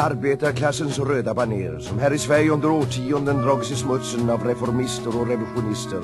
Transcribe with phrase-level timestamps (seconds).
[0.00, 5.28] Arbetarklassens röda baner som här i Sverige under årtionden dragits i smutsen av reformister och
[5.28, 6.00] revolutionister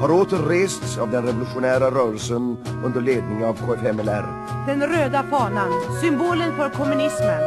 [0.00, 4.26] har åter rests av den revolutionära rörelsen under ledning av KFMLR.
[4.66, 7.42] Den röda fanan, symbolen för kommunismen.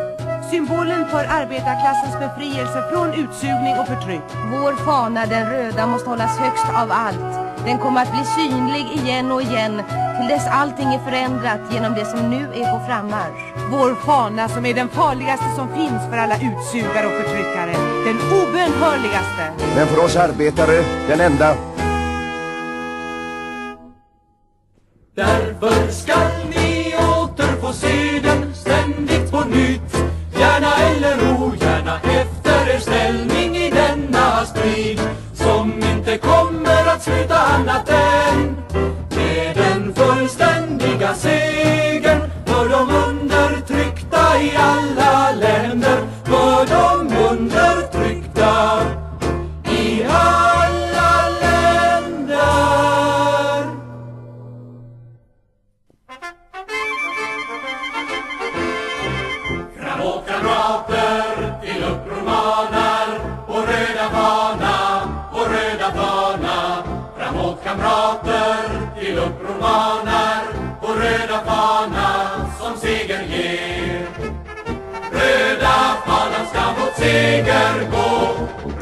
[0.51, 4.27] Symbolen för arbetarklassens befrielse från utsugning och förtryck.
[4.51, 7.52] Vår fana, den röda, måste hållas högst av allt.
[7.65, 9.81] Den kommer att bli synlig igen och igen
[10.17, 13.41] till dess allting är förändrat genom det som nu är på frammarsch.
[13.71, 17.73] Vår fana som är den farligaste som finns för alla utsugare och förtryckare.
[18.05, 19.43] Den obönhörligaste.
[19.75, 21.55] Men för oss arbetare, den enda.
[25.15, 28.02] Därför skall ni åter få se
[40.33, 42.21] fullständiga segern.
[42.45, 45.97] För de undertryckta i alla länder.
[46.23, 48.81] För de undertryckta
[49.69, 52.43] i alla länder.
[59.79, 65.01] Framåt kamrater, till uppror manar Vår röda fana,
[65.33, 66.83] vår röda fana.
[67.17, 68.52] Framåt kamrater,
[69.03, 70.43] till uppror manar
[70.81, 72.09] På röda fana
[72.59, 74.07] som seger ger.
[75.11, 78.09] Röda fanan ska mot seger gå.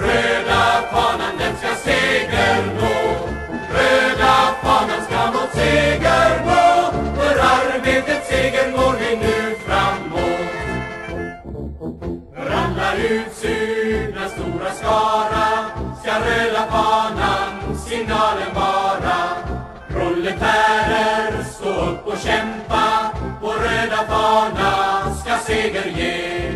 [0.05, 2.95] Röda fanan den ska seger nå
[3.75, 6.63] Röda fanan ska mot seger gå.
[7.15, 10.51] För arbetets seger går vi nu framåt.
[12.35, 15.20] För alla utsugna stora skara
[22.11, 23.11] och kämpa.
[23.41, 26.51] Vår röda fana ska seger ge.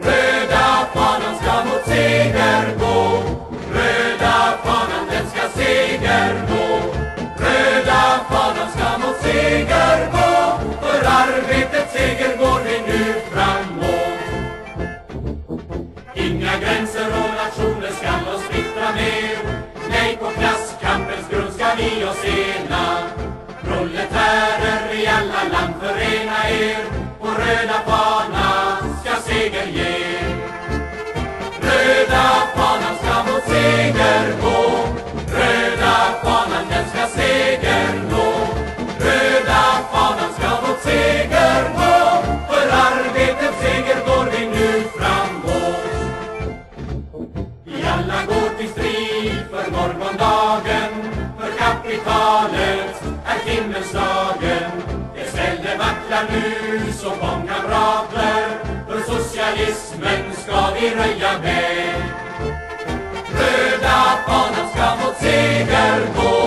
[0.00, 3.22] Röda fanan ska mot seger gå.
[3.74, 6.64] Röda fanan den ska seger nå
[7.38, 10.58] Röda fanan ska mot seger gå.
[10.80, 14.18] För arbetets seger går vi nu framåt.
[16.14, 19.38] Inga gränser och nationer skall oss splittra mer
[19.90, 23.23] Nej, på klasskampens grund ska vi oss ena.
[23.84, 26.84] Proletärer i alla land förena er
[27.20, 30.18] Vår röda fana ska seger ge.
[31.60, 32.24] Röda
[32.56, 34.60] fanan ska mot seger gå.
[35.38, 38.28] Röda fanan den ska seger nå.
[39.00, 39.62] Röda
[39.92, 42.22] fanan ska mot seger gå.
[42.48, 45.84] För arbetets seger går vi nu framåt
[47.64, 50.43] Vi alla går till strid för morgondagen
[56.30, 57.18] nu som
[57.48, 58.48] kamrater
[58.88, 62.02] För socialismen ska vi röja med.
[63.32, 66.43] Röda fanan ska mot seger gå.